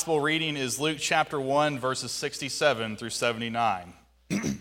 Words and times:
gospel 0.00 0.18
reading 0.18 0.56
is 0.56 0.80
Luke 0.80 0.96
chapter 0.98 1.38
1, 1.38 1.78
verses 1.78 2.10
67 2.10 2.96
through 2.96 3.10
79. 3.10 3.92
then 4.30 4.58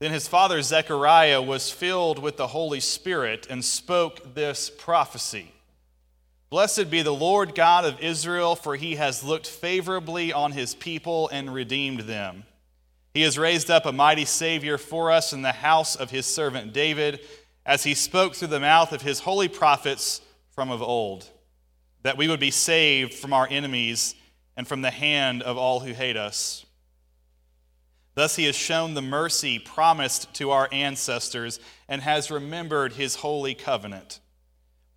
his 0.00 0.26
father 0.26 0.60
Zechariah 0.62 1.40
was 1.40 1.70
filled 1.70 2.18
with 2.18 2.36
the 2.36 2.48
Holy 2.48 2.80
Spirit 2.80 3.46
and 3.48 3.64
spoke 3.64 4.34
this 4.34 4.68
prophecy 4.68 5.52
Blessed 6.50 6.90
be 6.90 7.02
the 7.02 7.14
Lord 7.14 7.54
God 7.54 7.84
of 7.84 8.00
Israel, 8.00 8.56
for 8.56 8.74
he 8.74 8.96
has 8.96 9.22
looked 9.22 9.46
favorably 9.46 10.32
on 10.32 10.50
his 10.50 10.74
people 10.74 11.28
and 11.28 11.54
redeemed 11.54 12.00
them. 12.00 12.42
He 13.14 13.22
has 13.22 13.38
raised 13.38 13.70
up 13.70 13.86
a 13.86 13.92
mighty 13.92 14.24
Savior 14.24 14.76
for 14.76 15.12
us 15.12 15.32
in 15.32 15.42
the 15.42 15.52
house 15.52 15.94
of 15.94 16.10
his 16.10 16.26
servant 16.26 16.72
David, 16.72 17.20
as 17.64 17.84
he 17.84 17.94
spoke 17.94 18.34
through 18.34 18.48
the 18.48 18.58
mouth 18.58 18.92
of 18.92 19.02
his 19.02 19.20
holy 19.20 19.46
prophets 19.46 20.20
from 20.50 20.72
of 20.72 20.82
old 20.82 21.30
that 22.08 22.16
we 22.16 22.26
would 22.26 22.40
be 22.40 22.50
saved 22.50 23.12
from 23.12 23.34
our 23.34 23.46
enemies 23.50 24.14
and 24.56 24.66
from 24.66 24.80
the 24.80 24.90
hand 24.90 25.42
of 25.42 25.58
all 25.58 25.80
who 25.80 25.92
hate 25.92 26.16
us. 26.16 26.64
Thus, 28.14 28.34
he 28.34 28.46
has 28.46 28.56
shown 28.56 28.94
the 28.94 29.02
mercy 29.02 29.58
promised 29.58 30.32
to 30.36 30.50
our 30.50 30.70
ancestors 30.72 31.60
and 31.86 32.00
has 32.00 32.30
remembered 32.30 32.94
his 32.94 33.16
holy 33.16 33.54
covenant, 33.54 34.20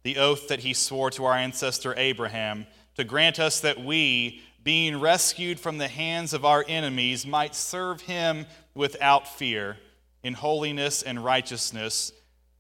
the 0.03 0.15
oath 0.15 0.47
that 0.47 0.61
he 0.61 0.73
swore 0.73 1.11
to 1.11 1.25
our 1.25 1.35
ancestor 1.35 1.93
Abraham, 1.97 2.65
to 2.95 3.03
grant 3.03 3.41
us 3.41 3.59
that 3.59 3.83
we, 3.83 4.41
being 4.63 4.97
rescued 4.97 5.59
from 5.59 5.79
the 5.79 5.89
hands 5.89 6.33
of 6.33 6.45
our 6.45 6.63
enemies, 6.65 7.27
might 7.27 7.55
serve 7.55 7.99
him 7.99 8.45
without 8.73 9.27
fear, 9.27 9.75
in 10.23 10.33
holiness 10.33 11.03
and 11.03 11.25
righteousness, 11.25 12.13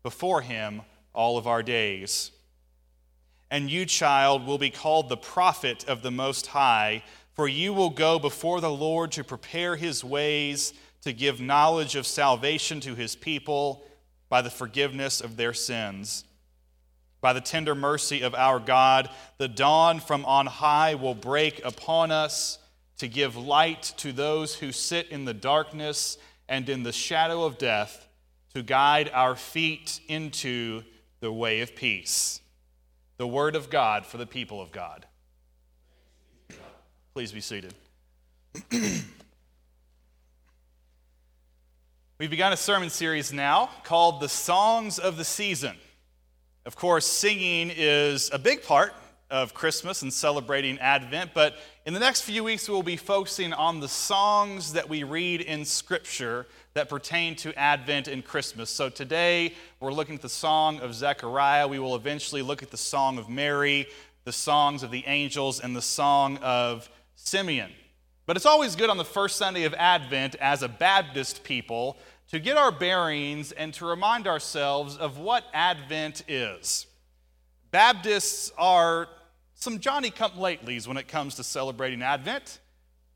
before 0.03 0.41
him 0.41 0.81
all 1.13 1.37
of 1.37 1.47
our 1.47 1.63
days. 1.63 2.31
And 3.51 3.69
you, 3.69 3.85
child, 3.85 4.47
will 4.47 4.57
be 4.57 4.69
called 4.69 5.09
the 5.09 5.17
prophet 5.17 5.83
of 5.87 6.01
the 6.01 6.09
Most 6.09 6.47
High, 6.47 7.03
for 7.33 7.49
you 7.49 7.73
will 7.73 7.89
go 7.89 8.17
before 8.17 8.61
the 8.61 8.71
Lord 8.71 9.11
to 9.11 9.25
prepare 9.25 9.75
his 9.75 10.05
ways, 10.05 10.73
to 11.01 11.11
give 11.11 11.41
knowledge 11.41 11.97
of 11.97 12.07
salvation 12.07 12.79
to 12.79 12.95
his 12.95 13.13
people 13.13 13.83
by 14.29 14.41
the 14.41 14.49
forgiveness 14.49 15.19
of 15.19 15.35
their 15.35 15.53
sins. 15.53 16.23
By 17.19 17.33
the 17.33 17.41
tender 17.41 17.75
mercy 17.75 18.21
of 18.21 18.33
our 18.33 18.57
God, 18.57 19.09
the 19.37 19.49
dawn 19.49 19.99
from 19.99 20.23
on 20.23 20.45
high 20.45 20.95
will 20.95 21.13
break 21.13 21.63
upon 21.65 22.09
us 22.09 22.57
to 22.99 23.09
give 23.09 23.35
light 23.35 23.93
to 23.97 24.13
those 24.13 24.55
who 24.55 24.71
sit 24.71 25.09
in 25.09 25.25
the 25.25 25.33
darkness 25.33 26.17
and 26.47 26.69
in 26.69 26.83
the 26.83 26.93
shadow 26.93 27.43
of 27.43 27.57
death, 27.57 28.07
to 28.53 28.63
guide 28.63 29.11
our 29.13 29.35
feet 29.35 29.99
into 30.07 30.83
the 31.19 31.31
way 31.33 31.59
of 31.59 31.75
peace 31.75 32.40
the 33.21 33.27
word 33.27 33.55
of 33.55 33.69
God 33.69 34.03
for 34.03 34.17
the 34.17 34.25
people 34.25 34.59
of 34.59 34.71
God. 34.71 35.05
Please 37.13 37.31
be 37.31 37.39
seated. 37.39 37.71
We've 42.17 42.31
begun 42.31 42.51
a 42.51 42.57
sermon 42.57 42.89
series 42.89 43.31
now 43.31 43.69
called 43.83 44.21
The 44.21 44.27
Songs 44.27 44.97
of 44.97 45.17
the 45.17 45.23
Season. 45.23 45.75
Of 46.65 46.75
course, 46.75 47.05
singing 47.05 47.71
is 47.71 48.31
a 48.33 48.39
big 48.39 48.63
part 48.63 48.91
of 49.29 49.53
Christmas 49.53 50.01
and 50.01 50.11
celebrating 50.11 50.79
Advent, 50.79 51.35
but 51.35 51.53
in 51.85 51.95
the 51.95 51.99
next 51.99 52.21
few 52.21 52.43
weeks, 52.43 52.69
we'll 52.69 52.83
be 52.83 52.95
focusing 52.95 53.53
on 53.53 53.79
the 53.79 53.87
songs 53.87 54.73
that 54.73 54.87
we 54.87 55.03
read 55.03 55.41
in 55.41 55.65
Scripture 55.65 56.45
that 56.75 56.87
pertain 56.87 57.35
to 57.37 57.57
Advent 57.57 58.07
and 58.07 58.23
Christmas. 58.23 58.69
So 58.69 58.87
today 58.87 59.55
we're 59.79 59.91
looking 59.91 60.13
at 60.13 60.21
the 60.21 60.29
song 60.29 60.79
of 60.79 60.93
Zechariah. 60.93 61.67
We 61.67 61.79
will 61.79 61.95
eventually 61.95 62.43
look 62.43 62.61
at 62.61 62.69
the 62.69 62.77
song 62.77 63.17
of 63.17 63.29
Mary, 63.29 63.87
the 64.25 64.31
songs 64.31 64.83
of 64.83 64.91
the 64.91 65.03
angels, 65.07 65.59
and 65.59 65.75
the 65.75 65.81
song 65.81 66.37
of 66.37 66.87
Simeon. 67.15 67.71
But 68.27 68.35
it's 68.37 68.45
always 68.45 68.75
good 68.75 68.91
on 68.91 68.97
the 68.97 69.03
first 69.03 69.37
Sunday 69.37 69.63
of 69.63 69.73
Advent 69.73 70.35
as 70.35 70.61
a 70.61 70.69
Baptist 70.69 71.43
people 71.43 71.97
to 72.29 72.39
get 72.39 72.57
our 72.57 72.71
bearings 72.71 73.53
and 73.53 73.73
to 73.73 73.87
remind 73.87 74.27
ourselves 74.27 74.97
of 74.97 75.17
what 75.17 75.45
Advent 75.51 76.25
is. 76.27 76.85
Baptists 77.71 78.51
are 78.55 79.09
some 79.61 79.79
Johnny 79.79 80.09
come 80.09 80.31
latelys 80.31 80.87
when 80.87 80.97
it 80.97 81.07
comes 81.07 81.35
to 81.35 81.43
celebrating 81.43 82.01
Advent. 82.01 82.59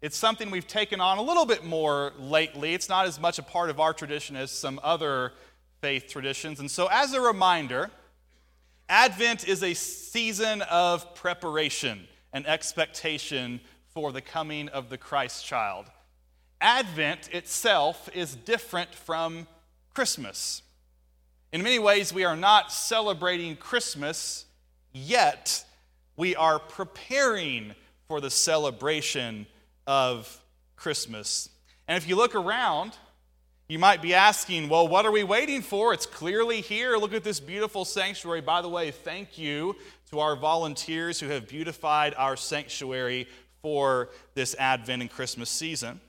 It's 0.01 0.15
something 0.15 0.51
we've 0.51 0.67
taken 0.67 1.01
on 1.01 1.17
a 1.17 1.21
little 1.23 1.47
bit 1.47 1.65
more 1.65 2.13
lately. 2.19 2.75
It's 2.75 2.87
not 2.87 3.07
as 3.07 3.19
much 3.19 3.39
a 3.39 3.43
part 3.43 3.71
of 3.71 3.79
our 3.79 3.93
tradition 3.93 4.35
as 4.35 4.51
some 4.51 4.79
other 4.83 5.33
faith 5.81 6.07
traditions. 6.07 6.59
And 6.59 6.69
so, 6.69 6.87
as 6.91 7.13
a 7.13 7.21
reminder, 7.21 7.89
Advent 8.87 9.47
is 9.47 9.63
a 9.63 9.73
season 9.73 10.61
of 10.63 11.15
preparation 11.15 12.07
and 12.31 12.45
expectation 12.45 13.59
for 13.95 14.11
the 14.11 14.21
coming 14.21 14.69
of 14.69 14.89
the 14.89 14.99
Christ 14.99 15.43
child. 15.43 15.87
Advent 16.61 17.33
itself 17.33 18.07
is 18.13 18.35
different 18.35 18.93
from 18.93 19.47
Christmas. 19.95 20.61
In 21.51 21.63
many 21.63 21.79
ways, 21.79 22.13
we 22.13 22.23
are 22.23 22.35
not 22.35 22.71
celebrating 22.71 23.55
Christmas 23.55 24.45
yet, 24.93 25.65
we 26.17 26.35
are 26.35 26.59
preparing 26.59 27.73
for 28.07 28.21
the 28.21 28.29
celebration 28.29 29.45
of 29.87 30.41
Christmas. 30.75 31.49
And 31.87 31.97
if 31.97 32.07
you 32.07 32.15
look 32.15 32.35
around, 32.35 32.97
you 33.67 33.79
might 33.79 34.01
be 34.01 34.13
asking, 34.13 34.69
well, 34.69 34.87
what 34.87 35.05
are 35.05 35.11
we 35.11 35.23
waiting 35.23 35.61
for? 35.61 35.93
It's 35.93 36.05
clearly 36.05 36.61
here. 36.61 36.97
Look 36.97 37.13
at 37.13 37.23
this 37.23 37.39
beautiful 37.39 37.83
sanctuary. 37.83 38.41
By 38.41 38.61
the 38.61 38.69
way, 38.69 38.91
thank 38.91 39.37
you 39.37 39.75
to 40.11 40.19
our 40.19 40.35
volunteers 40.35 41.19
who 41.19 41.27
have 41.29 41.47
beautified 41.47 42.13
our 42.15 42.37
sanctuary 42.37 43.27
for 43.61 44.09
this 44.35 44.55
Advent 44.59 45.01
and 45.01 45.11
Christmas 45.11 45.49
season. 45.49 45.99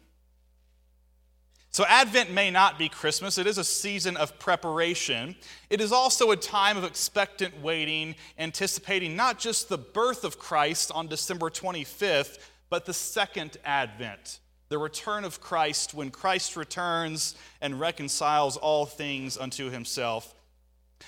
So, 1.76 1.84
Advent 1.84 2.30
may 2.30 2.50
not 2.50 2.78
be 2.78 2.88
Christmas. 2.88 3.36
It 3.36 3.46
is 3.46 3.58
a 3.58 3.62
season 3.62 4.16
of 4.16 4.38
preparation. 4.38 5.36
It 5.68 5.82
is 5.82 5.92
also 5.92 6.30
a 6.30 6.36
time 6.36 6.78
of 6.78 6.84
expectant 6.84 7.60
waiting, 7.60 8.14
anticipating 8.38 9.14
not 9.14 9.38
just 9.38 9.68
the 9.68 9.76
birth 9.76 10.24
of 10.24 10.38
Christ 10.38 10.90
on 10.94 11.06
December 11.06 11.50
25th, 11.50 12.38
but 12.70 12.86
the 12.86 12.94
second 12.94 13.58
advent, 13.62 14.40
the 14.70 14.78
return 14.78 15.22
of 15.22 15.42
Christ, 15.42 15.92
when 15.92 16.10
Christ 16.10 16.56
returns 16.56 17.34
and 17.60 17.78
reconciles 17.78 18.56
all 18.56 18.86
things 18.86 19.36
unto 19.36 19.68
himself. 19.68 20.34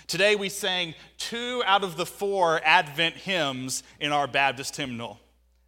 Today 0.06 0.36
we 0.36 0.50
sang 0.50 0.94
two 1.16 1.62
out 1.64 1.82
of 1.82 1.96
the 1.96 2.04
four 2.04 2.60
Advent 2.62 3.14
hymns 3.14 3.84
in 4.00 4.12
our 4.12 4.26
Baptist 4.26 4.76
hymnal. 4.76 5.18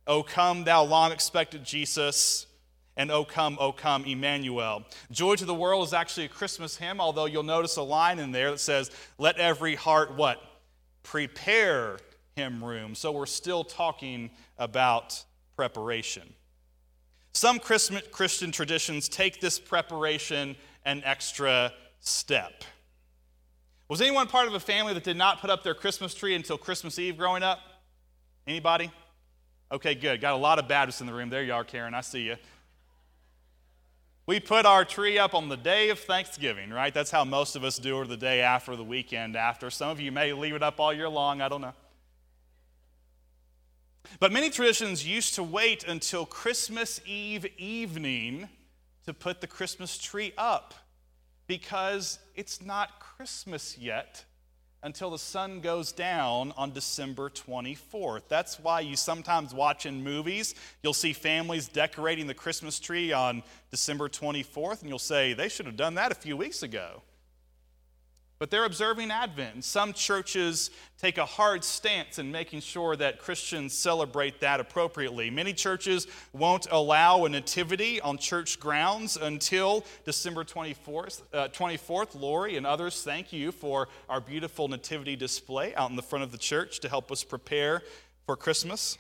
O 0.07 0.23
come, 0.23 0.65
thou 0.65 0.83
long 0.83 1.11
expected 1.11 1.65
Jesus, 1.65 2.45
and 3.01 3.11
O 3.11 3.25
come, 3.25 3.57
O 3.59 3.73
come, 3.73 4.05
Emmanuel. 4.05 4.85
Joy 5.11 5.35
to 5.37 5.47
the 5.47 5.55
World 5.55 5.87
is 5.87 5.95
actually 5.95 6.27
a 6.27 6.29
Christmas 6.29 6.77
hymn, 6.77 7.01
although 7.01 7.25
you'll 7.25 7.43
notice 7.43 7.77
a 7.77 7.83
line 7.83 8.19
in 8.19 8.31
there 8.31 8.51
that 8.51 8.61
says, 8.61 8.91
Let 9.17 9.39
every 9.39 9.75
heart 9.75 10.15
what? 10.17 10.39
Prepare 11.03 11.97
him 12.37 12.63
room. 12.63 12.95
So 12.95 13.11
we're 13.11 13.25
still 13.25 13.65
talking 13.65 14.31
about 14.59 15.25
preparation. 15.57 16.35
Some 17.33 17.59
Christian 17.59 18.53
traditions 18.53 19.09
take 19.09 19.41
this 19.41 19.59
preparation 19.59 20.55
an 20.85 21.01
extra 21.03 21.73
step. 22.01 22.65
Was 23.89 24.03
anyone 24.03 24.27
part 24.27 24.47
of 24.47 24.53
a 24.53 24.61
family 24.61 24.93
that 24.93 25.05
did 25.05 25.17
not 25.17 25.41
put 25.41 25.49
up 25.49 25.65
their 25.65 25.75
Christmas 25.75 26.13
tree 26.13 26.35
until 26.35 26.59
Christmas 26.59 26.99
Eve 26.99 27.17
growing 27.17 27.43
up? 27.43 27.61
Anybody? 28.47 28.91
Okay, 29.73 29.95
good. 29.95 30.21
Got 30.21 30.35
a 30.35 30.37
lot 30.37 30.59
of 30.59 30.69
Baptists 30.69 31.01
in 31.01 31.07
the 31.07 31.15
room. 31.15 31.31
There 31.31 31.43
you 31.43 31.55
are, 31.55 31.65
Karen. 31.65 31.95
I 31.95 32.03
see 32.03 32.25
you. 32.25 32.37
We 34.31 34.39
put 34.39 34.65
our 34.65 34.85
tree 34.85 35.19
up 35.19 35.35
on 35.35 35.49
the 35.49 35.57
day 35.57 35.89
of 35.89 35.99
Thanksgiving, 35.99 36.71
right? 36.71 36.95
That's 36.95 37.11
how 37.11 37.25
most 37.25 37.57
of 37.57 37.65
us 37.65 37.81
do, 37.81 37.97
or 37.97 38.07
the 38.07 38.17
day 38.17 38.43
after, 38.43 38.77
the 38.77 38.85
weekend 38.85 39.35
after. 39.35 39.71
Some 39.71 39.91
of 39.91 39.99
you 39.99 40.13
may 40.13 40.33
leave 40.33 40.55
it 40.55 40.63
up 40.63 40.79
all 40.79 40.93
year 40.93 41.09
long. 41.09 41.41
I 41.41 41.49
don't 41.49 41.61
know. 41.61 41.73
But 44.21 44.31
many 44.31 44.49
traditions 44.51 45.05
used 45.05 45.35
to 45.35 45.43
wait 45.43 45.83
until 45.83 46.27
Christmas 46.27 47.01
Eve 47.05 47.45
evening 47.59 48.49
to 49.05 49.13
put 49.13 49.41
the 49.41 49.49
Christmas 49.49 49.99
tree 49.99 50.33
up 50.39 50.75
because 51.49 52.21
it's 52.37 52.63
not 52.63 53.01
Christmas 53.01 53.77
yet 53.79 54.25
until 54.83 55.11
the 55.11 55.19
sun 55.19 55.61
goes 55.61 55.93
down 55.93 56.53
on 56.57 56.73
December 56.73 57.31
24th. 57.31 58.23
That's 58.29 58.59
why 58.59 58.81
you 58.81 58.97
sometimes 58.97 59.53
watch 59.53 59.87
in 59.87 60.03
movies, 60.03 60.55
you'll 60.83 60.95
see 60.95 61.13
families 61.13 61.69
decorating 61.69 62.27
the 62.27 62.35
Christmas 62.35 62.81
tree 62.81 63.13
on 63.13 63.43
December 63.71 64.09
24th, 64.09 64.81
and 64.81 64.89
you'll 64.89 64.99
say, 64.99 65.33
they 65.35 65.49
should 65.49 65.67
have 65.67 65.77
done 65.77 65.95
that 65.95 66.13
a 66.13 66.15
few 66.15 66.37
weeks 66.37 66.63
ago. 66.63 67.03
But 68.41 68.51
they're 68.51 68.65
observing 68.65 69.11
Advent. 69.11 69.65
Some 69.65 69.93
churches 69.93 70.71
take 70.99 71.19
a 71.19 71.27
hard 71.27 71.63
stance 71.63 72.19
in 72.19 72.33
making 72.33 72.61
sure 72.61 72.97
that 72.97 73.19
Christians 73.19 73.75
celebrate 73.75 74.41
that 74.41 74.61
appropriately. 74.61 75.29
Many 75.29 75.53
churches 75.53 76.07
won't 76.33 76.67
allow 76.71 77.27
a 77.27 77.29
nativity 77.29 78.01
on 78.01 78.17
church 78.17 78.59
grounds 78.59 79.19
until 79.19 79.85
December 80.07 80.43
24th. 80.43 81.21
Uh, 81.35 81.49
24th. 81.49 82.19
Lori 82.19 82.57
and 82.57 82.67
others, 82.67 83.03
thank 83.03 83.31
you 83.31 83.53
for 83.53 83.89
our 84.09 84.23
beautiful 84.23 84.69
nativity 84.69 85.17
display 85.17 85.75
out 85.75 85.91
in 85.91 85.97
the 85.97 86.03
front 86.03 86.23
of 86.23 86.33
the 86.33 86.39
church 86.39 86.81
to 86.81 86.89
help 86.89 87.13
us 87.13 87.23
prepare 87.23 87.83
for 88.25 88.37
Christmas. 88.37 88.97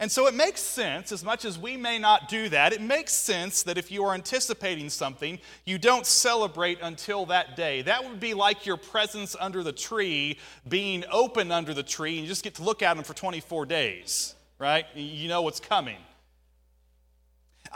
And 0.00 0.10
so 0.10 0.26
it 0.26 0.34
makes 0.34 0.60
sense, 0.60 1.12
as 1.12 1.24
much 1.24 1.44
as 1.44 1.58
we 1.58 1.76
may 1.76 1.98
not 1.98 2.28
do 2.28 2.48
that, 2.50 2.72
it 2.72 2.80
makes 2.80 3.12
sense 3.12 3.62
that 3.64 3.78
if 3.78 3.90
you 3.90 4.04
are 4.04 4.14
anticipating 4.14 4.90
something, 4.90 5.38
you 5.64 5.78
don't 5.78 6.06
celebrate 6.06 6.78
until 6.82 7.26
that 7.26 7.56
day. 7.56 7.82
That 7.82 8.04
would 8.04 8.20
be 8.20 8.34
like 8.34 8.66
your 8.66 8.76
presents 8.76 9.36
under 9.38 9.62
the 9.62 9.72
tree 9.72 10.38
being 10.68 11.04
open 11.10 11.50
under 11.50 11.72
the 11.72 11.82
tree, 11.82 12.16
and 12.16 12.22
you 12.22 12.28
just 12.28 12.44
get 12.44 12.54
to 12.56 12.62
look 12.62 12.82
at 12.82 12.94
them 12.94 13.04
for 13.04 13.14
24 13.14 13.66
days, 13.66 14.34
right? 14.58 14.86
You 14.94 15.28
know 15.28 15.42
what's 15.42 15.60
coming. 15.60 15.98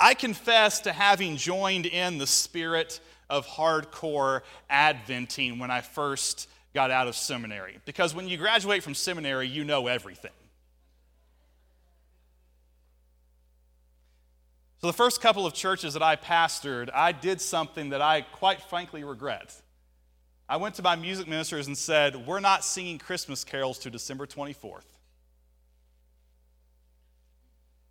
I 0.00 0.14
confess 0.14 0.80
to 0.80 0.92
having 0.92 1.36
joined 1.36 1.86
in 1.86 2.18
the 2.18 2.26
spirit 2.26 3.00
of 3.28 3.46
hardcore 3.46 4.42
Adventing 4.68 5.58
when 5.58 5.70
I 5.70 5.80
first 5.80 6.48
got 6.74 6.90
out 6.90 7.08
of 7.08 7.16
seminary. 7.16 7.78
Because 7.84 8.14
when 8.14 8.28
you 8.28 8.36
graduate 8.36 8.82
from 8.82 8.94
seminary, 8.94 9.48
you 9.48 9.64
know 9.64 9.86
everything. 9.86 10.30
So, 14.80 14.86
the 14.86 14.94
first 14.94 15.20
couple 15.20 15.44
of 15.44 15.52
churches 15.52 15.92
that 15.92 16.02
I 16.02 16.16
pastored, 16.16 16.88
I 16.94 17.12
did 17.12 17.42
something 17.42 17.90
that 17.90 18.00
I 18.00 18.22
quite 18.22 18.62
frankly 18.62 19.04
regret. 19.04 19.60
I 20.48 20.56
went 20.56 20.74
to 20.76 20.82
my 20.82 20.96
music 20.96 21.28
ministers 21.28 21.66
and 21.66 21.76
said, 21.76 22.26
We're 22.26 22.40
not 22.40 22.64
singing 22.64 22.98
Christmas 22.98 23.44
carols 23.44 23.78
to 23.80 23.90
December 23.90 24.26
24th. 24.26 24.86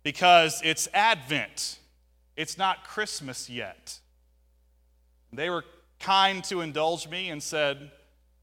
Because 0.02 0.60
it's 0.64 0.88
Advent, 0.92 1.78
it's 2.36 2.58
not 2.58 2.82
Christmas 2.82 3.48
yet. 3.48 4.00
They 5.32 5.48
were 5.48 5.64
kind 6.00 6.42
to 6.44 6.60
indulge 6.60 7.06
me 7.08 7.30
and 7.30 7.40
said, 7.40 7.92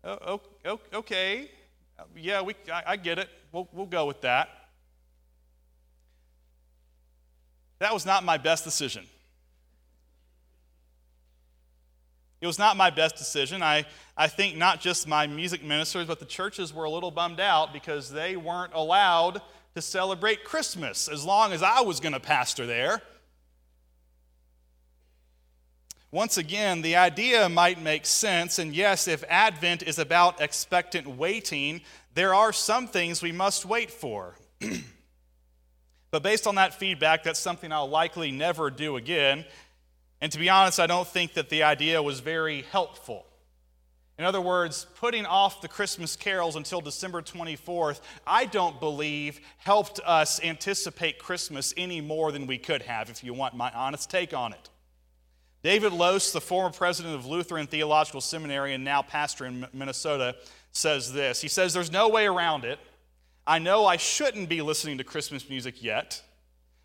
oh, 0.05 0.39
Okay, 0.93 1.51
yeah, 2.15 2.41
we, 2.41 2.55
I, 2.71 2.83
I 2.87 2.95
get 2.95 3.19
it. 3.19 3.27
We'll, 3.51 3.67
we'll 3.73 3.87
go 3.87 4.05
with 4.05 4.21
that. 4.21 4.49
That 7.79 7.93
was 7.93 8.05
not 8.05 8.23
my 8.23 8.37
best 8.37 8.63
decision. 8.63 9.05
It 12.39 12.47
was 12.47 12.59
not 12.59 12.77
my 12.77 12.89
best 12.89 13.15
decision. 13.15 13.63
I, 13.63 13.85
I 14.15 14.27
think 14.27 14.57
not 14.57 14.79
just 14.79 15.07
my 15.07 15.25
music 15.25 15.63
ministers, 15.63 16.05
but 16.05 16.19
the 16.19 16.25
churches 16.25 16.73
were 16.73 16.83
a 16.83 16.89
little 16.89 17.09
bummed 17.09 17.39
out 17.39 17.73
because 17.73 18.11
they 18.11 18.35
weren't 18.35 18.73
allowed 18.73 19.41
to 19.73 19.81
celebrate 19.81 20.43
Christmas 20.43 21.07
as 21.07 21.25
long 21.25 21.51
as 21.51 21.63
I 21.63 21.81
was 21.81 21.99
going 21.99 22.13
to 22.13 22.19
pastor 22.19 22.65
there. 22.65 23.01
Once 26.11 26.37
again, 26.37 26.81
the 26.81 26.95
idea 26.95 27.49
might 27.49 27.81
make 27.81 28.05
sense, 28.05 28.59
and 28.59 28.73
yes, 28.73 29.07
if 29.07 29.23
Advent 29.27 29.83
is 29.83 29.99
about 29.99 30.39
expectant 30.39 31.05
waiting, 31.05 31.81
there 32.13 32.33
are 32.33 32.53
some 32.53 32.87
things 32.87 33.21
we 33.21 33.31
must 33.31 33.65
wait 33.65 33.91
for. 33.91 34.35
But 36.17 36.23
based 36.23 36.47
on 36.47 36.55
that 36.55 36.73
feedback, 36.73 37.21
that's 37.21 37.39
something 37.39 37.71
I'll 37.71 37.87
likely 37.87 38.31
never 38.31 38.71
do 38.71 38.95
again. 38.95 39.45
And 40.19 40.31
to 40.31 40.39
be 40.39 40.49
honest, 40.49 40.79
I 40.79 40.87
don't 40.87 41.07
think 41.07 41.35
that 41.35 41.49
the 41.49 41.61
idea 41.61 42.01
was 42.01 42.21
very 42.21 42.63
helpful. 42.71 43.23
In 44.17 44.25
other 44.25 44.41
words, 44.41 44.87
putting 44.95 45.27
off 45.27 45.61
the 45.61 45.67
Christmas 45.67 46.15
carols 46.15 46.55
until 46.55 46.81
December 46.81 47.21
24th, 47.21 48.01
I 48.25 48.45
don't 48.45 48.79
believe 48.79 49.41
helped 49.59 49.99
us 50.07 50.43
anticipate 50.43 51.19
Christmas 51.19 51.71
any 51.77 52.01
more 52.01 52.31
than 52.31 52.47
we 52.47 52.57
could 52.57 52.81
have, 52.81 53.11
if 53.11 53.23
you 53.23 53.35
want 53.35 53.55
my 53.55 53.69
honest 53.69 54.09
take 54.09 54.33
on 54.33 54.53
it. 54.53 54.71
David 55.61 55.93
Lose, 55.93 56.31
the 56.31 56.41
former 56.41 56.71
president 56.71 57.13
of 57.13 57.27
Lutheran 57.27 57.67
Theological 57.67 58.21
Seminary 58.21 58.73
and 58.73 58.83
now 58.83 59.03
pastor 59.03 59.45
in 59.45 59.67
Minnesota, 59.71 60.35
says 60.71 61.13
this. 61.13 61.41
He 61.41 61.47
says, 61.47 61.75
There's 61.75 61.91
no 61.91 62.09
way 62.09 62.25
around 62.25 62.65
it. 62.65 62.79
I 63.47 63.59
know 63.59 63.85
I 63.85 63.95
shouldn't 63.95 64.49
be 64.49 64.61
listening 64.61 64.97
to 64.97 65.05
Christmas 65.05 65.49
music 65.49 65.81
yet, 65.81 66.21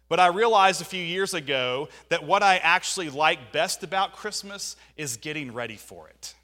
but 0.08 0.20
I 0.20 0.28
realized 0.28 0.80
a 0.80 0.84
few 0.84 1.02
years 1.02 1.34
ago 1.34 1.88
that 2.08 2.24
what 2.24 2.44
I 2.44 2.58
actually 2.58 3.10
like 3.10 3.50
best 3.50 3.82
about 3.82 4.12
Christmas 4.12 4.76
is 4.96 5.16
getting 5.16 5.52
ready 5.52 5.76
for 5.76 6.08
it. 6.08 6.34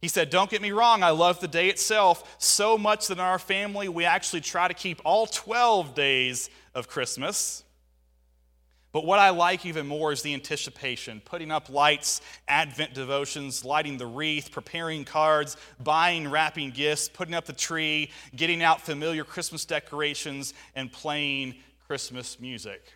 He 0.00 0.08
said, 0.08 0.28
Don't 0.28 0.50
get 0.50 0.60
me 0.60 0.72
wrong, 0.72 1.04
I 1.04 1.10
love 1.10 1.38
the 1.38 1.46
day 1.46 1.68
itself 1.68 2.34
so 2.38 2.76
much 2.76 3.06
that 3.06 3.18
in 3.18 3.20
our 3.20 3.38
family 3.38 3.88
we 3.88 4.04
actually 4.04 4.40
try 4.40 4.66
to 4.66 4.74
keep 4.74 5.00
all 5.04 5.26
12 5.26 5.94
days 5.94 6.50
of 6.74 6.88
Christmas. 6.88 7.62
But 8.92 9.06
what 9.06 9.18
I 9.18 9.30
like 9.30 9.64
even 9.64 9.86
more 9.86 10.12
is 10.12 10.20
the 10.20 10.34
anticipation 10.34 11.22
putting 11.24 11.50
up 11.50 11.70
lights, 11.70 12.20
Advent 12.46 12.92
devotions, 12.92 13.64
lighting 13.64 13.96
the 13.96 14.06
wreath, 14.06 14.52
preparing 14.52 15.04
cards, 15.04 15.56
buying, 15.80 16.30
wrapping 16.30 16.70
gifts, 16.70 17.08
putting 17.08 17.34
up 17.34 17.46
the 17.46 17.54
tree, 17.54 18.10
getting 18.36 18.62
out 18.62 18.82
familiar 18.82 19.24
Christmas 19.24 19.64
decorations, 19.64 20.52
and 20.74 20.92
playing 20.92 21.54
Christmas 21.86 22.38
music. 22.38 22.92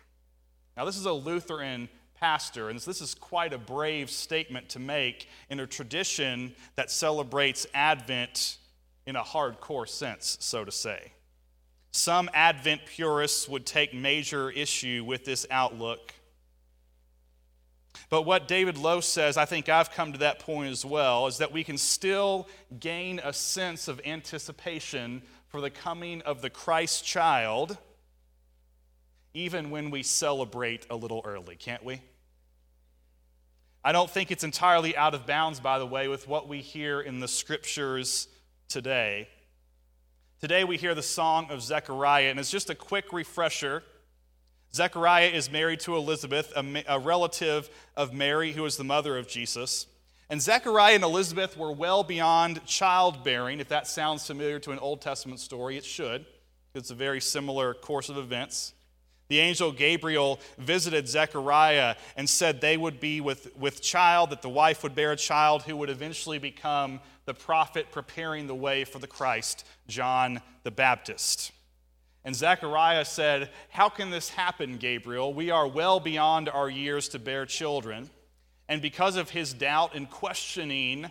Now, 0.75 0.85
this 0.85 0.97
is 0.97 1.05
a 1.05 1.13
Lutheran 1.13 1.89
pastor, 2.19 2.69
and 2.69 2.79
this 2.79 3.01
is 3.01 3.15
quite 3.15 3.51
a 3.51 3.57
brave 3.57 4.11
statement 4.11 4.69
to 4.69 4.79
make 4.79 5.27
in 5.49 5.59
a 5.59 5.67
tradition 5.67 6.53
that 6.75 6.91
celebrates 6.91 7.65
Advent 7.73 8.57
in 9.07 9.15
a 9.15 9.23
hardcore 9.23 9.89
sense, 9.89 10.37
so 10.39 10.63
to 10.63 10.71
say. 10.71 11.11
Some 11.91 12.29
Advent 12.33 12.81
purists 12.85 13.47
would 13.49 13.65
take 13.65 13.93
major 13.93 14.49
issue 14.49 15.03
with 15.05 15.25
this 15.25 15.45
outlook. 15.49 16.13
But 18.09 18.21
what 18.21 18.47
David 18.47 18.77
Lose 18.77 19.05
says, 19.05 19.35
I 19.35 19.45
think 19.45 19.67
I've 19.67 19.91
come 19.91 20.13
to 20.13 20.19
that 20.19 20.39
point 20.39 20.71
as 20.71 20.85
well, 20.85 21.27
is 21.27 21.39
that 21.39 21.51
we 21.51 21.63
can 21.63 21.77
still 21.77 22.47
gain 22.79 23.19
a 23.23 23.33
sense 23.33 23.87
of 23.87 23.99
anticipation 24.05 25.21
for 25.47 25.59
the 25.59 25.69
coming 25.69 26.21
of 26.21 26.41
the 26.41 26.49
Christ 26.49 27.03
child, 27.03 27.77
even 29.33 29.69
when 29.69 29.91
we 29.91 30.03
celebrate 30.03 30.85
a 30.89 30.95
little 30.95 31.21
early, 31.25 31.55
can't 31.55 31.83
we? 31.83 32.01
I 33.83 33.91
don't 33.91 34.09
think 34.09 34.31
it's 34.31 34.43
entirely 34.43 34.95
out 34.95 35.13
of 35.13 35.25
bounds, 35.25 35.59
by 35.59 35.79
the 35.79 35.85
way, 35.85 36.07
with 36.07 36.27
what 36.27 36.47
we 36.47 36.59
hear 36.59 36.99
in 37.01 37.19
the 37.19 37.27
scriptures 37.27 38.27
today. 38.67 39.29
Today 40.39 40.63
we 40.63 40.77
hear 40.77 40.93
the 40.93 41.01
song 41.01 41.47
of 41.49 41.63
Zechariah, 41.63 42.29
and 42.29 42.39
it's 42.39 42.51
just 42.51 42.69
a 42.69 42.75
quick 42.75 43.11
refresher. 43.11 43.81
Zechariah 44.71 45.29
is 45.29 45.51
married 45.51 45.79
to 45.79 45.95
Elizabeth, 45.95 46.53
a, 46.55 46.83
a, 46.87 46.99
relative 46.99 47.71
of 47.95 48.13
Mary, 48.13 48.51
who 48.51 48.63
is 48.65 48.77
the 48.77 48.83
mother 48.83 49.17
of 49.17 49.27
Jesus. 49.27 49.87
And 50.29 50.39
Zechariah 50.39 50.93
and 50.93 51.03
Elizabeth 51.03 51.57
were 51.57 51.71
well 51.71 52.03
beyond 52.03 52.63
childbearing. 52.67 53.59
If 53.59 53.69
that 53.69 53.87
sounds 53.87 54.27
familiar 54.27 54.59
to 54.59 54.71
an 54.71 54.77
Old 54.77 55.01
Testament 55.01 55.39
story, 55.39 55.75
it 55.75 55.83
should. 55.83 56.27
It's 56.75 56.91
a 56.91 56.95
very 56.95 57.19
similar 57.19 57.73
course 57.73 58.07
of 58.07 58.17
events. 58.17 58.73
The 59.29 59.39
angel 59.39 59.71
Gabriel 59.71 60.39
visited 60.57 61.07
Zechariah 61.07 61.95
and 62.15 62.29
said 62.29 62.61
they 62.61 62.77
would 62.77 62.99
be 62.99 63.19
with, 63.19 63.55
with 63.57 63.81
child, 63.81 64.29
that 64.29 64.41
the 64.41 64.49
wife 64.49 64.83
would 64.83 64.95
bear 64.95 65.11
a 65.11 65.17
child 65.17 65.63
who 65.63 65.75
would 65.77 65.89
eventually 65.89 66.39
become 66.39 67.01
the 67.25 67.33
prophet 67.33 67.87
preparing 67.91 68.47
the 68.47 68.55
way 68.55 68.85
for 68.85 68.99
the 68.99 69.07
Christ, 69.07 69.65
John 69.87 70.41
the 70.63 70.71
Baptist. 70.71 71.51
And 72.23 72.35
Zechariah 72.35 73.05
said, 73.05 73.49
How 73.69 73.89
can 73.89 74.11
this 74.11 74.29
happen, 74.29 74.77
Gabriel? 74.77 75.33
We 75.33 75.51
are 75.51 75.67
well 75.67 75.99
beyond 75.99 76.47
our 76.47 76.69
years 76.69 77.09
to 77.09 77.19
bear 77.19 77.45
children. 77.45 78.09
And 78.69 78.81
because 78.81 79.15
of 79.15 79.29
his 79.29 79.53
doubt 79.53 79.95
and 79.95 80.09
questioning 80.09 81.09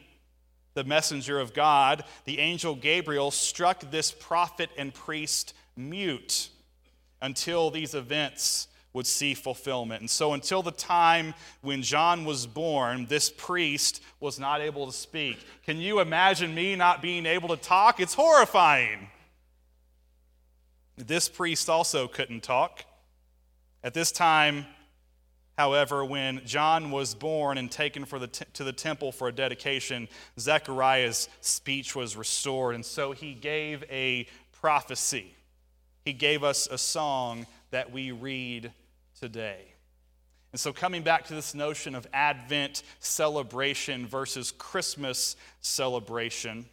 the 0.74 0.84
messenger 0.84 1.38
of 1.38 1.54
God, 1.54 2.04
the 2.24 2.38
angel 2.38 2.74
Gabriel 2.74 3.30
struck 3.30 3.90
this 3.90 4.10
prophet 4.10 4.70
and 4.76 4.92
priest 4.92 5.54
mute 5.74 6.50
until 7.22 7.70
these 7.70 7.94
events 7.94 8.68
would 8.96 9.06
see 9.06 9.34
fulfillment. 9.34 10.00
And 10.00 10.08
so, 10.08 10.32
until 10.32 10.62
the 10.62 10.72
time 10.72 11.34
when 11.60 11.82
John 11.82 12.24
was 12.24 12.46
born, 12.46 13.04
this 13.06 13.28
priest 13.28 14.02
was 14.20 14.38
not 14.38 14.62
able 14.62 14.86
to 14.86 14.92
speak. 14.92 15.38
Can 15.64 15.78
you 15.78 16.00
imagine 16.00 16.54
me 16.54 16.76
not 16.76 17.02
being 17.02 17.26
able 17.26 17.48
to 17.48 17.58
talk? 17.58 18.00
It's 18.00 18.14
horrifying. 18.14 19.08
This 20.96 21.28
priest 21.28 21.68
also 21.68 22.08
couldn't 22.08 22.42
talk. 22.42 22.86
At 23.84 23.92
this 23.92 24.10
time, 24.10 24.64
however, 25.58 26.02
when 26.02 26.40
John 26.46 26.90
was 26.90 27.14
born 27.14 27.58
and 27.58 27.70
taken 27.70 28.06
the 28.10 28.28
t- 28.28 28.46
to 28.54 28.64
the 28.64 28.72
temple 28.72 29.12
for 29.12 29.28
a 29.28 29.32
dedication, 29.32 30.08
Zechariah's 30.40 31.28
speech 31.42 31.94
was 31.94 32.16
restored. 32.16 32.74
And 32.74 32.84
so 32.84 33.12
he 33.12 33.34
gave 33.34 33.84
a 33.90 34.26
prophecy. 34.58 35.34
He 36.06 36.12
gave 36.12 36.44
us 36.44 36.68
a 36.70 36.78
song 36.78 37.48
that 37.72 37.90
we 37.90 38.12
read 38.12 38.72
today. 39.18 39.72
And 40.52 40.60
so, 40.60 40.72
coming 40.72 41.02
back 41.02 41.26
to 41.26 41.34
this 41.34 41.52
notion 41.52 41.96
of 41.96 42.06
Advent 42.12 42.84
celebration 43.00 44.06
versus 44.06 44.52
Christmas 44.52 45.34
celebration, 45.62 46.66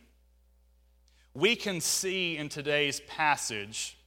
we 1.33 1.55
can 1.55 1.81
see 1.81 2.37
in 2.37 2.47
today's 2.47 2.99
passage 3.07 3.97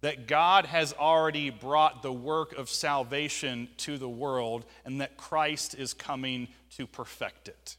that 0.00 0.28
God 0.28 0.66
has 0.66 0.92
already 0.92 1.50
brought 1.50 2.04
the 2.04 2.12
work 2.12 2.56
of 2.56 2.70
salvation 2.70 3.68
to 3.78 3.98
the 3.98 4.08
world 4.08 4.64
and 4.84 5.00
that 5.00 5.16
Christ 5.16 5.74
is 5.74 5.92
coming 5.92 6.46
to 6.76 6.86
perfect 6.86 7.48
it. 7.48 7.76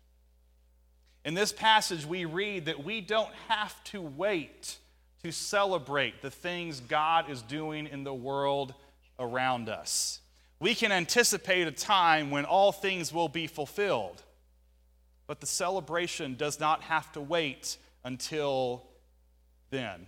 In 1.23 1.33
this 1.33 1.53
passage, 1.53 2.05
we 2.05 2.25
read 2.25 2.65
that 2.65 2.83
we 2.83 2.99
don't 2.99 3.33
have 3.47 3.81
to 3.85 4.01
wait 4.01 4.79
to 5.25 5.31
celebrate 5.31 6.21
the 6.21 6.29
things 6.29 6.79
God 6.79 7.31
is 7.31 7.41
doing 7.41 7.87
in 7.87 8.03
the 8.03 8.13
world 8.13 8.75
around 9.17 9.69
us. 9.69 10.19
We 10.59 10.75
can 10.75 10.91
anticipate 10.91 11.65
a 11.65 11.71
time 11.71 12.29
when 12.29 12.45
all 12.45 12.71
things 12.71 13.11
will 13.11 13.27
be 13.27 13.47
fulfilled, 13.47 14.21
but 15.25 15.39
the 15.39 15.47
celebration 15.47 16.35
does 16.35 16.59
not 16.59 16.83
have 16.83 17.11
to 17.13 17.21
wait 17.21 17.77
until 18.03 18.85
then. 19.71 20.05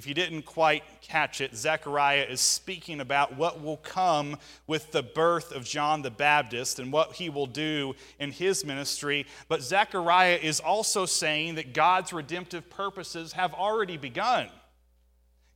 If 0.00 0.06
you 0.06 0.14
didn't 0.14 0.46
quite 0.46 0.82
catch 1.02 1.42
it, 1.42 1.54
Zechariah 1.54 2.24
is 2.26 2.40
speaking 2.40 3.00
about 3.00 3.36
what 3.36 3.62
will 3.62 3.76
come 3.76 4.38
with 4.66 4.92
the 4.92 5.02
birth 5.02 5.52
of 5.52 5.66
John 5.66 6.00
the 6.00 6.10
Baptist 6.10 6.78
and 6.78 6.90
what 6.90 7.12
he 7.12 7.28
will 7.28 7.44
do 7.44 7.94
in 8.18 8.32
his 8.32 8.64
ministry. 8.64 9.26
But 9.46 9.60
Zechariah 9.60 10.38
is 10.42 10.58
also 10.58 11.04
saying 11.04 11.56
that 11.56 11.74
God's 11.74 12.14
redemptive 12.14 12.70
purposes 12.70 13.34
have 13.34 13.52
already 13.52 13.98
begun. 13.98 14.48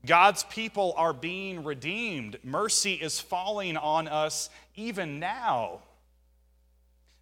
God's 0.04 0.44
people 0.44 0.92
are 0.98 1.14
being 1.14 1.64
redeemed. 1.64 2.36
Mercy 2.44 2.92
is 2.92 3.18
falling 3.18 3.78
on 3.78 4.08
us 4.08 4.50
even 4.76 5.18
now. 5.18 5.80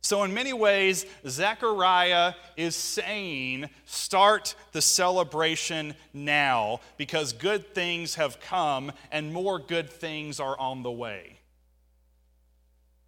So, 0.04 0.24
in 0.24 0.34
many 0.34 0.52
ways, 0.52 1.06
Zechariah 1.28 2.34
is 2.56 2.74
saying, 2.74 3.70
start 3.84 4.56
the 4.72 4.82
celebration 4.82 5.94
now 6.12 6.80
because 6.96 7.32
good 7.32 7.72
things 7.72 8.16
have 8.16 8.40
come 8.40 8.90
and 9.12 9.32
more 9.32 9.60
good 9.60 9.88
things 9.88 10.40
are 10.40 10.58
on 10.58 10.82
the 10.82 10.90
way. 10.90 11.38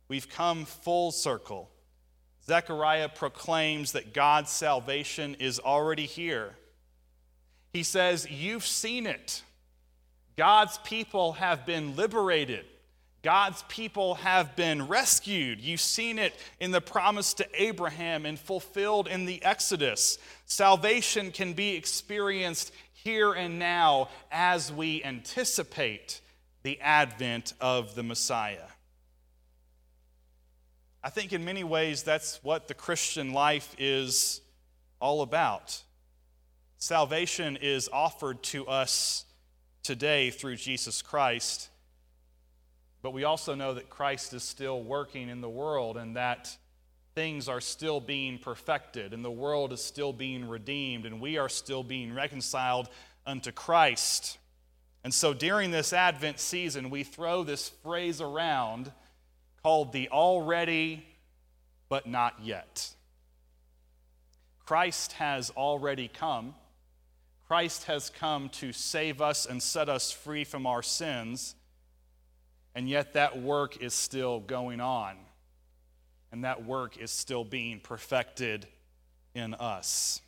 We've 0.06 0.28
come 0.28 0.66
full 0.66 1.10
circle. 1.10 1.68
Zechariah 2.46 3.08
proclaims 3.08 3.92
that 3.92 4.14
God's 4.14 4.50
salvation 4.50 5.34
is 5.40 5.58
already 5.58 6.06
here. 6.06 6.54
He 7.72 7.82
says, 7.82 8.30
You've 8.30 8.66
seen 8.66 9.06
it. 9.06 9.42
God's 10.36 10.78
people 10.78 11.32
have 11.34 11.66
been 11.66 11.96
liberated. 11.96 12.66
God's 13.24 13.62
people 13.68 14.16
have 14.16 14.54
been 14.54 14.86
rescued. 14.86 15.58
You've 15.58 15.80
seen 15.80 16.18
it 16.18 16.38
in 16.60 16.72
the 16.72 16.82
promise 16.82 17.32
to 17.34 17.48
Abraham 17.54 18.26
and 18.26 18.38
fulfilled 18.38 19.08
in 19.08 19.24
the 19.24 19.42
Exodus. 19.42 20.18
Salvation 20.44 21.30
can 21.32 21.54
be 21.54 21.74
experienced 21.74 22.70
here 22.92 23.32
and 23.32 23.58
now 23.58 24.10
as 24.30 24.70
we 24.70 25.02
anticipate 25.02 26.20
the 26.64 26.78
advent 26.82 27.54
of 27.62 27.94
the 27.94 28.02
Messiah. 28.02 28.68
I 31.02 31.08
think 31.08 31.32
in 31.32 31.46
many 31.46 31.64
ways 31.64 32.02
that's 32.02 32.40
what 32.42 32.68
the 32.68 32.74
Christian 32.74 33.32
life 33.32 33.74
is 33.78 34.42
all 35.00 35.22
about. 35.22 35.82
Salvation 36.76 37.56
is 37.62 37.88
offered 37.90 38.42
to 38.42 38.66
us 38.66 39.24
today 39.82 40.28
through 40.28 40.56
Jesus 40.56 41.00
Christ. 41.00 41.70
But 43.04 43.12
we 43.12 43.24
also 43.24 43.54
know 43.54 43.74
that 43.74 43.90
Christ 43.90 44.32
is 44.32 44.42
still 44.42 44.82
working 44.82 45.28
in 45.28 45.42
the 45.42 45.48
world 45.48 45.98
and 45.98 46.16
that 46.16 46.56
things 47.14 47.50
are 47.50 47.60
still 47.60 48.00
being 48.00 48.38
perfected 48.38 49.12
and 49.12 49.22
the 49.22 49.30
world 49.30 49.74
is 49.74 49.84
still 49.84 50.14
being 50.14 50.48
redeemed 50.48 51.04
and 51.04 51.20
we 51.20 51.36
are 51.36 51.50
still 51.50 51.82
being 51.82 52.14
reconciled 52.14 52.88
unto 53.26 53.52
Christ. 53.52 54.38
And 55.04 55.12
so 55.12 55.34
during 55.34 55.70
this 55.70 55.92
Advent 55.92 56.40
season, 56.40 56.88
we 56.88 57.04
throw 57.04 57.44
this 57.44 57.68
phrase 57.68 58.22
around 58.22 58.90
called 59.62 59.92
the 59.92 60.08
already 60.08 61.04
but 61.90 62.06
not 62.06 62.36
yet. 62.42 62.88
Christ 64.64 65.12
has 65.12 65.50
already 65.50 66.08
come. 66.08 66.54
Christ 67.48 67.84
has 67.84 68.08
come 68.08 68.48
to 68.48 68.72
save 68.72 69.20
us 69.20 69.44
and 69.44 69.62
set 69.62 69.90
us 69.90 70.10
free 70.10 70.44
from 70.44 70.66
our 70.66 70.82
sins. 70.82 71.54
And 72.74 72.88
yet, 72.88 73.14
that 73.14 73.40
work 73.40 73.82
is 73.82 73.94
still 73.94 74.40
going 74.40 74.80
on. 74.80 75.16
And 76.32 76.44
that 76.44 76.64
work 76.64 76.96
is 76.98 77.10
still 77.10 77.44
being 77.44 77.80
perfected 77.80 78.66
in 79.34 79.54
us. 79.54 80.20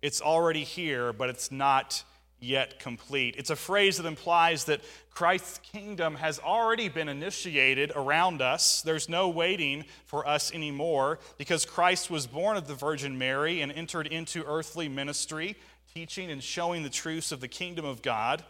It's 0.00 0.20
already 0.20 0.64
here, 0.64 1.12
but 1.12 1.30
it's 1.30 1.52
not 1.52 2.02
yet 2.42 2.80
complete. 2.80 3.36
It's 3.38 3.50
a 3.50 3.56
phrase 3.56 3.98
that 3.98 4.06
implies 4.06 4.64
that 4.64 4.80
Christ's 5.10 5.58
kingdom 5.58 6.16
has 6.16 6.40
already 6.40 6.88
been 6.88 7.08
initiated 7.08 7.92
around 7.94 8.42
us. 8.42 8.82
There's 8.82 9.08
no 9.08 9.28
waiting 9.28 9.84
for 10.06 10.26
us 10.26 10.52
anymore 10.52 11.20
because 11.38 11.64
Christ 11.64 12.10
was 12.10 12.26
born 12.26 12.56
of 12.56 12.66
the 12.66 12.74
Virgin 12.74 13.16
Mary 13.16 13.60
and 13.60 13.70
entered 13.70 14.08
into 14.08 14.44
earthly 14.44 14.88
ministry, 14.88 15.56
teaching 15.94 16.30
and 16.30 16.42
showing 16.42 16.82
the 16.82 16.90
truths 16.90 17.30
of 17.30 17.40
the 17.40 17.48
kingdom 17.48 17.84
of 17.84 18.02
God. 18.02 18.44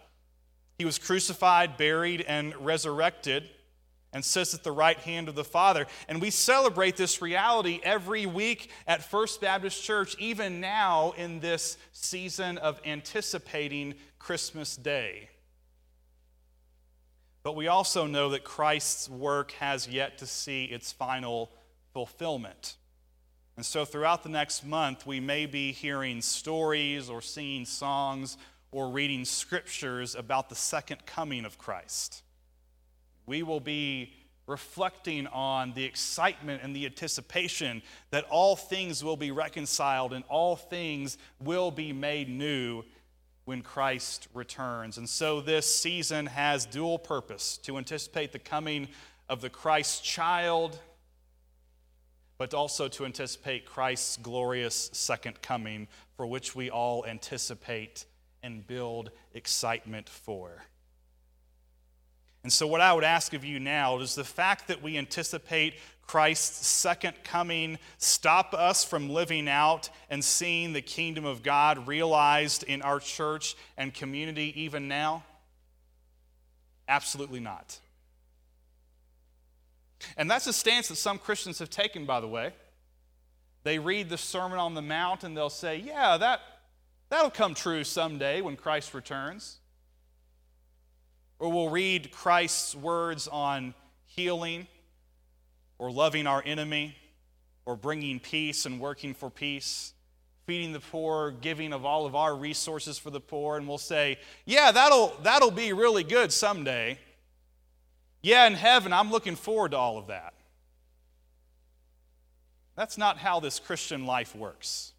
He 0.78 0.84
was 0.84 0.98
crucified, 0.98 1.76
buried, 1.76 2.22
and 2.22 2.54
resurrected 2.56 3.48
and 4.12 4.24
sits 4.24 4.52
at 4.52 4.62
the 4.62 4.72
right 4.72 4.98
hand 4.98 5.28
of 5.28 5.34
the 5.34 5.44
Father. 5.44 5.86
And 6.08 6.20
we 6.20 6.30
celebrate 6.30 6.96
this 6.96 7.22
reality 7.22 7.80
every 7.82 8.26
week 8.26 8.70
at 8.86 9.02
First 9.02 9.40
Baptist 9.40 9.82
Church, 9.82 10.14
even 10.18 10.60
now 10.60 11.14
in 11.16 11.40
this 11.40 11.78
season 11.92 12.58
of 12.58 12.80
anticipating 12.84 13.94
Christmas 14.18 14.76
Day. 14.76 15.30
But 17.42 17.56
we 17.56 17.68
also 17.68 18.06
know 18.06 18.30
that 18.30 18.44
Christ's 18.44 19.08
work 19.08 19.52
has 19.52 19.88
yet 19.88 20.18
to 20.18 20.26
see 20.26 20.64
its 20.64 20.92
final 20.92 21.50
fulfillment. 21.92 22.76
And 23.56 23.66
so 23.66 23.84
throughout 23.84 24.22
the 24.22 24.28
next 24.28 24.64
month, 24.64 25.06
we 25.06 25.20
may 25.20 25.46
be 25.46 25.72
hearing 25.72 26.20
stories 26.22 27.10
or 27.10 27.20
singing 27.20 27.64
songs 27.64 28.36
or 28.72 28.88
reading 28.88 29.24
scriptures 29.24 30.14
about 30.14 30.48
the 30.48 30.54
second 30.54 31.06
coming 31.06 31.44
of 31.44 31.58
Christ. 31.58 32.22
We 33.26 33.42
will 33.42 33.60
be 33.60 34.14
reflecting 34.46 35.26
on 35.28 35.72
the 35.74 35.84
excitement 35.84 36.62
and 36.64 36.74
the 36.74 36.86
anticipation 36.86 37.82
that 38.10 38.24
all 38.24 38.56
things 38.56 39.04
will 39.04 39.16
be 39.16 39.30
reconciled 39.30 40.12
and 40.12 40.24
all 40.28 40.56
things 40.56 41.16
will 41.38 41.70
be 41.70 41.92
made 41.92 42.28
new 42.28 42.82
when 43.44 43.62
Christ 43.62 44.28
returns. 44.34 44.98
And 44.98 45.08
so 45.08 45.40
this 45.40 45.72
season 45.72 46.26
has 46.26 46.66
dual 46.66 46.98
purpose 46.98 47.58
to 47.58 47.78
anticipate 47.78 48.32
the 48.32 48.38
coming 48.38 48.88
of 49.28 49.40
the 49.40 49.50
Christ 49.50 50.04
child, 50.04 50.78
but 52.38 52.54
also 52.54 52.88
to 52.88 53.04
anticipate 53.04 53.66
Christ's 53.66 54.16
glorious 54.16 54.90
second 54.92 55.42
coming, 55.42 55.88
for 56.16 56.26
which 56.26 56.54
we 56.54 56.70
all 56.70 57.04
anticipate 57.06 58.06
and 58.42 58.66
build 58.66 59.10
excitement 59.34 60.08
for. 60.08 60.62
And 62.42 62.52
so, 62.52 62.66
what 62.66 62.80
I 62.80 62.92
would 62.92 63.04
ask 63.04 63.34
of 63.34 63.44
you 63.44 63.60
now 63.60 63.98
is 64.00 64.14
the 64.14 64.24
fact 64.24 64.66
that 64.68 64.82
we 64.82 64.98
anticipate 64.98 65.74
Christ's 66.06 66.66
second 66.66 67.14
coming 67.22 67.78
stop 67.98 68.52
us 68.52 68.84
from 68.84 69.08
living 69.08 69.48
out 69.48 69.90
and 70.10 70.24
seeing 70.24 70.72
the 70.72 70.82
kingdom 70.82 71.24
of 71.24 71.42
God 71.42 71.86
realized 71.86 72.64
in 72.64 72.82
our 72.82 72.98
church 72.98 73.54
and 73.76 73.94
community 73.94 74.52
even 74.60 74.88
now? 74.88 75.22
Absolutely 76.88 77.40
not. 77.40 77.78
And 80.16 80.28
that's 80.28 80.48
a 80.48 80.52
stance 80.52 80.88
that 80.88 80.96
some 80.96 81.18
Christians 81.18 81.60
have 81.60 81.70
taken, 81.70 82.06
by 82.06 82.20
the 82.20 82.28
way. 82.28 82.52
They 83.62 83.78
read 83.78 84.08
the 84.08 84.18
Sermon 84.18 84.58
on 84.58 84.74
the 84.74 84.82
Mount 84.82 85.22
and 85.22 85.36
they'll 85.36 85.48
say, 85.48 85.76
Yeah, 85.76 86.16
that, 86.16 86.40
That'll 87.12 87.30
come 87.30 87.52
true 87.52 87.84
someday 87.84 88.40
when 88.40 88.56
Christ 88.56 88.94
returns. 88.94 89.58
Or 91.38 91.52
we'll 91.52 91.68
read 91.68 92.10
Christ's 92.10 92.74
words 92.74 93.28
on 93.28 93.74
healing, 94.06 94.66
or 95.76 95.92
loving 95.92 96.26
our 96.26 96.42
enemy, 96.46 96.96
or 97.66 97.76
bringing 97.76 98.18
peace 98.18 98.64
and 98.64 98.80
working 98.80 99.12
for 99.12 99.28
peace, 99.28 99.92
feeding 100.46 100.72
the 100.72 100.80
poor, 100.80 101.32
giving 101.32 101.74
of 101.74 101.84
all 101.84 102.06
of 102.06 102.14
our 102.14 102.34
resources 102.34 102.96
for 102.96 103.10
the 103.10 103.20
poor, 103.20 103.58
and 103.58 103.68
we'll 103.68 103.76
say, 103.76 104.18
Yeah, 104.46 104.72
that'll, 104.72 105.12
that'll 105.22 105.50
be 105.50 105.74
really 105.74 106.04
good 106.04 106.32
someday. 106.32 106.98
Yeah, 108.22 108.46
in 108.46 108.54
heaven, 108.54 108.90
I'm 108.90 109.10
looking 109.10 109.36
forward 109.36 109.72
to 109.72 109.76
all 109.76 109.98
of 109.98 110.06
that. 110.06 110.32
That's 112.74 112.96
not 112.96 113.18
how 113.18 113.38
this 113.38 113.58
Christian 113.58 114.06
life 114.06 114.34
works. 114.34 114.94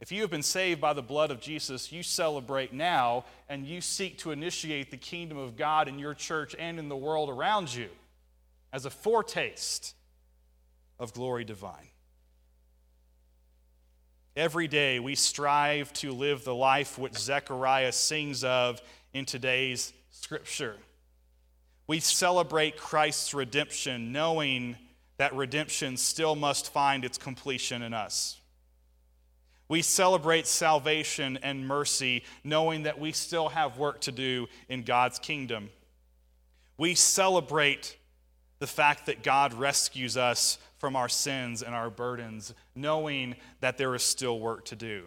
If 0.00 0.10
you 0.10 0.22
have 0.22 0.30
been 0.30 0.42
saved 0.42 0.80
by 0.80 0.94
the 0.94 1.02
blood 1.02 1.30
of 1.30 1.40
Jesus, 1.40 1.92
you 1.92 2.02
celebrate 2.02 2.72
now 2.72 3.26
and 3.50 3.66
you 3.66 3.82
seek 3.82 4.16
to 4.18 4.30
initiate 4.30 4.90
the 4.90 4.96
kingdom 4.96 5.36
of 5.36 5.56
God 5.56 5.88
in 5.88 5.98
your 5.98 6.14
church 6.14 6.56
and 6.58 6.78
in 6.78 6.88
the 6.88 6.96
world 6.96 7.28
around 7.28 7.74
you 7.74 7.90
as 8.72 8.86
a 8.86 8.90
foretaste 8.90 9.94
of 10.98 11.12
glory 11.12 11.44
divine. 11.44 11.90
Every 14.36 14.68
day 14.68 15.00
we 15.00 15.16
strive 15.16 15.92
to 15.94 16.12
live 16.12 16.44
the 16.44 16.54
life 16.54 16.98
which 16.98 17.18
Zechariah 17.18 17.92
sings 17.92 18.42
of 18.42 18.80
in 19.12 19.26
today's 19.26 19.92
scripture. 20.10 20.76
We 21.86 22.00
celebrate 22.00 22.78
Christ's 22.78 23.34
redemption, 23.34 24.12
knowing 24.12 24.76
that 25.18 25.34
redemption 25.34 25.98
still 25.98 26.36
must 26.36 26.72
find 26.72 27.04
its 27.04 27.18
completion 27.18 27.82
in 27.82 27.92
us. 27.92 28.39
We 29.70 29.82
celebrate 29.82 30.48
salvation 30.48 31.38
and 31.44 31.64
mercy, 31.64 32.24
knowing 32.42 32.82
that 32.82 32.98
we 32.98 33.12
still 33.12 33.50
have 33.50 33.78
work 33.78 34.00
to 34.00 34.10
do 34.10 34.48
in 34.68 34.82
God's 34.82 35.20
kingdom. 35.20 35.70
We 36.76 36.96
celebrate 36.96 37.96
the 38.58 38.66
fact 38.66 39.06
that 39.06 39.22
God 39.22 39.54
rescues 39.54 40.16
us 40.16 40.58
from 40.78 40.96
our 40.96 41.08
sins 41.08 41.62
and 41.62 41.72
our 41.72 41.88
burdens, 41.88 42.52
knowing 42.74 43.36
that 43.60 43.78
there 43.78 43.94
is 43.94 44.02
still 44.02 44.40
work 44.40 44.64
to 44.66 44.74
do. 44.74 45.04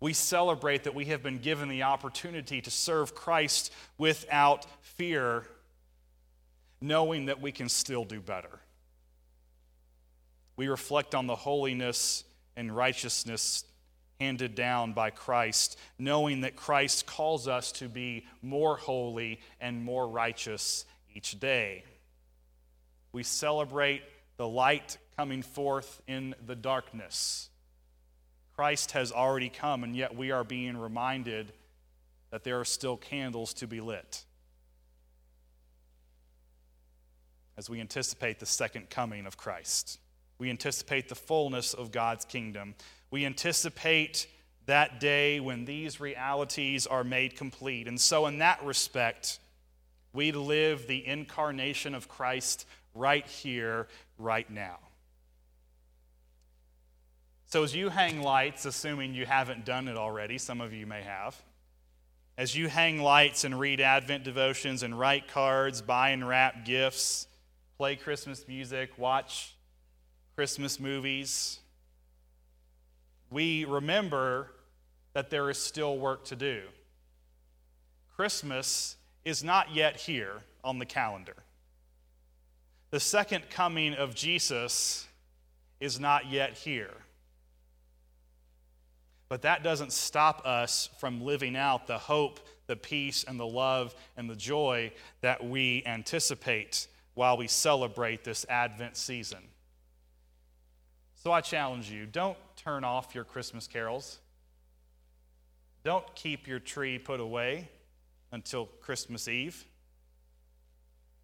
We 0.00 0.12
celebrate 0.12 0.82
that 0.82 0.96
we 0.96 1.04
have 1.04 1.22
been 1.22 1.38
given 1.38 1.68
the 1.68 1.84
opportunity 1.84 2.60
to 2.62 2.70
serve 2.70 3.14
Christ 3.14 3.72
without 3.96 4.66
fear, 4.80 5.46
knowing 6.80 7.26
that 7.26 7.40
we 7.40 7.52
can 7.52 7.68
still 7.68 8.04
do 8.04 8.20
better. 8.20 8.58
We 10.56 10.66
reflect 10.66 11.14
on 11.14 11.28
the 11.28 11.36
holiness 11.36 12.24
and 12.56 12.74
righteousness 12.74 13.64
handed 14.20 14.54
down 14.54 14.92
by 14.92 15.10
Christ, 15.10 15.78
knowing 15.98 16.42
that 16.42 16.54
Christ 16.54 17.06
calls 17.06 17.48
us 17.48 17.72
to 17.72 17.88
be 17.88 18.26
more 18.40 18.76
holy 18.76 19.40
and 19.60 19.82
more 19.82 20.06
righteous 20.06 20.84
each 21.14 21.40
day. 21.40 21.84
We 23.12 23.24
celebrate 23.24 24.02
the 24.36 24.48
light 24.48 24.96
coming 25.16 25.42
forth 25.42 26.00
in 26.06 26.34
the 26.46 26.54
darkness. 26.54 27.50
Christ 28.54 28.92
has 28.92 29.12
already 29.12 29.48
come, 29.48 29.82
and 29.82 29.96
yet 29.96 30.16
we 30.16 30.30
are 30.30 30.44
being 30.44 30.76
reminded 30.76 31.52
that 32.30 32.44
there 32.44 32.60
are 32.60 32.64
still 32.64 32.96
candles 32.96 33.54
to 33.54 33.66
be 33.66 33.80
lit. 33.80 34.24
As 37.56 37.68
we 37.68 37.80
anticipate 37.80 38.38
the 38.38 38.46
second 38.46 38.88
coming 38.88 39.26
of 39.26 39.36
Christ. 39.36 39.98
We 40.38 40.50
anticipate 40.50 41.08
the 41.08 41.14
fullness 41.14 41.74
of 41.74 41.92
God's 41.92 42.24
kingdom. 42.24 42.74
We 43.10 43.24
anticipate 43.26 44.26
that 44.66 45.00
day 45.00 45.40
when 45.40 45.64
these 45.64 46.00
realities 46.00 46.86
are 46.86 47.04
made 47.04 47.36
complete. 47.36 47.88
And 47.88 48.00
so, 48.00 48.26
in 48.26 48.38
that 48.38 48.62
respect, 48.64 49.38
we 50.12 50.32
live 50.32 50.86
the 50.86 51.06
incarnation 51.06 51.94
of 51.94 52.08
Christ 52.08 52.66
right 52.94 53.26
here, 53.26 53.88
right 54.18 54.48
now. 54.50 54.78
So, 57.46 57.62
as 57.62 57.74
you 57.74 57.88
hang 57.88 58.22
lights, 58.22 58.64
assuming 58.64 59.14
you 59.14 59.26
haven't 59.26 59.64
done 59.64 59.88
it 59.88 59.96
already, 59.96 60.38
some 60.38 60.60
of 60.60 60.72
you 60.72 60.86
may 60.86 61.02
have, 61.02 61.36
as 62.38 62.56
you 62.56 62.68
hang 62.68 63.02
lights 63.02 63.44
and 63.44 63.58
read 63.58 63.80
Advent 63.80 64.24
devotions 64.24 64.82
and 64.82 64.98
write 64.98 65.28
cards, 65.28 65.82
buy 65.82 66.10
and 66.10 66.26
wrap 66.26 66.64
gifts, 66.64 67.26
play 67.76 67.94
Christmas 67.94 68.48
music, 68.48 68.96
watch 68.96 69.54
Christmas 70.34 70.80
movies, 70.80 71.58
we 73.30 73.64
remember 73.64 74.48
that 75.12 75.30
there 75.30 75.50
is 75.50 75.58
still 75.58 75.98
work 75.98 76.24
to 76.26 76.36
do. 76.36 76.62
Christmas 78.16 78.96
is 79.24 79.44
not 79.44 79.74
yet 79.74 79.96
here 79.96 80.42
on 80.64 80.78
the 80.78 80.86
calendar. 80.86 81.36
The 82.90 83.00
second 83.00 83.50
coming 83.50 83.94
of 83.94 84.14
Jesus 84.14 85.06
is 85.80 85.98
not 85.98 86.30
yet 86.30 86.54
here. 86.54 86.94
But 89.28 89.42
that 89.42 89.62
doesn't 89.62 89.92
stop 89.92 90.42
us 90.46 90.90
from 90.98 91.22
living 91.22 91.56
out 91.56 91.86
the 91.86 91.98
hope, 91.98 92.40
the 92.66 92.76
peace, 92.76 93.24
and 93.24 93.40
the 93.40 93.46
love 93.46 93.94
and 94.16 94.28
the 94.28 94.36
joy 94.36 94.92
that 95.22 95.44
we 95.44 95.82
anticipate 95.86 96.86
while 97.14 97.36
we 97.36 97.48
celebrate 97.48 98.24
this 98.24 98.44
Advent 98.48 98.96
season. 98.96 99.38
So 101.22 101.30
I 101.30 101.40
challenge 101.40 101.88
you 101.88 102.04
don't 102.04 102.36
turn 102.56 102.82
off 102.82 103.14
your 103.14 103.22
Christmas 103.22 103.68
carols. 103.68 104.18
Don't 105.84 106.04
keep 106.16 106.48
your 106.48 106.58
tree 106.58 106.98
put 106.98 107.20
away 107.20 107.68
until 108.32 108.66
Christmas 108.80 109.28
Eve. 109.28 109.64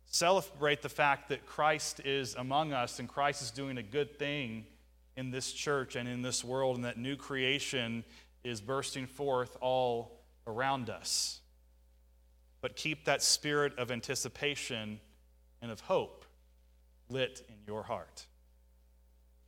Celebrate 0.07 0.83
the 0.83 0.89
fact 0.89 1.31
that 1.31 1.47
Christ 1.47 1.99
is 2.05 2.37
among 2.37 2.73
us 2.73 3.01
and 3.01 3.09
Christ 3.09 3.43
is 3.43 3.51
doing 3.51 3.77
a 3.77 3.83
good 3.83 4.21
thing 4.21 4.67
in 5.17 5.33
this 5.33 5.53
church 5.53 5.97
and 5.97 6.09
in 6.09 6.23
this 6.23 6.45
world, 6.45 6.77
and 6.77 6.85
that 6.85 6.97
new 6.97 7.17
creation 7.17 8.05
is 8.45 8.61
bursting 8.61 9.09
forth 9.09 9.57
all 9.61 10.21
around 10.47 10.91
us. 10.91 11.41
But 12.61 12.77
keep 12.77 13.05
that 13.07 13.21
spirit 13.21 13.77
of 13.77 13.91
anticipation 13.91 15.01
and 15.61 15.73
of 15.73 15.81
hope 15.81 16.25
lit 17.09 17.45
in 17.49 17.57
your 17.67 17.83
heart. 17.83 18.27